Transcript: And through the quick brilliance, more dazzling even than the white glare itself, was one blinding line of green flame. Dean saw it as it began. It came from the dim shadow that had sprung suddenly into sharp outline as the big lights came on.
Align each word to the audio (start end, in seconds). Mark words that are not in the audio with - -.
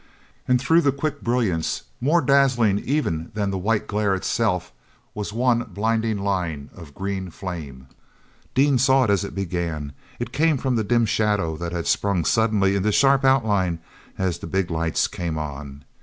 And 0.47 0.59
through 0.59 0.81
the 0.81 0.91
quick 0.91 1.21
brilliance, 1.21 1.83
more 2.01 2.21
dazzling 2.21 2.79
even 2.79 3.29
than 3.35 3.51
the 3.51 3.57
white 3.59 3.85
glare 3.85 4.15
itself, 4.15 4.71
was 5.13 5.31
one 5.31 5.59
blinding 5.75 6.17
line 6.17 6.71
of 6.73 6.95
green 6.95 7.29
flame. 7.29 7.85
Dean 8.55 8.79
saw 8.79 9.03
it 9.03 9.11
as 9.11 9.23
it 9.23 9.35
began. 9.35 9.93
It 10.17 10.31
came 10.33 10.57
from 10.57 10.75
the 10.75 10.83
dim 10.83 11.05
shadow 11.05 11.55
that 11.57 11.71
had 11.71 11.85
sprung 11.85 12.25
suddenly 12.25 12.75
into 12.75 12.91
sharp 12.91 13.23
outline 13.23 13.77
as 14.17 14.39
the 14.39 14.47
big 14.47 14.71
lights 14.71 15.07
came 15.07 15.37
on. 15.37 15.83